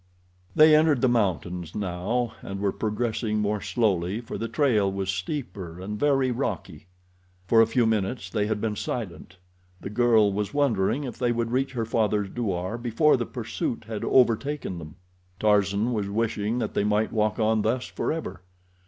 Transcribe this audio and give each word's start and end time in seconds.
They 0.55 0.71
had 0.71 0.79
entered 0.79 1.01
the 1.01 1.07
mountains 1.07 1.75
now, 1.75 2.33
and 2.41 2.59
were 2.59 2.71
progressing 2.71 3.37
more 3.37 3.61
slowly, 3.61 4.19
for 4.19 4.35
the 4.35 4.47
trail 4.47 4.91
was 4.91 5.11
steeper 5.11 5.79
and 5.79 5.99
very 5.99 6.31
rocky. 6.31 6.87
For 7.45 7.61
a 7.61 7.67
few 7.67 7.85
minutes 7.85 8.27
they 8.27 8.47
had 8.47 8.59
been 8.59 8.75
silent. 8.75 9.37
The 9.79 9.91
girl 9.91 10.33
was 10.33 10.55
wondering 10.55 11.03
if 11.03 11.19
they 11.19 11.31
would 11.31 11.51
reach 11.51 11.73
her 11.73 11.85
father's 11.85 12.31
douar 12.31 12.79
before 12.79 13.15
the 13.15 13.27
pursuit 13.27 13.83
had 13.85 14.03
overtaken 14.03 14.79
them. 14.79 14.95
Tarzan 15.39 15.93
was 15.93 16.09
wishing 16.09 16.57
that 16.57 16.73
they 16.73 16.83
might 16.83 17.11
walk 17.13 17.37
on 17.37 17.61
thus 17.61 17.85
forever. 17.85 18.41